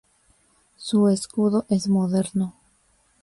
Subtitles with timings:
[0.77, 2.55] Su escudo es moderno.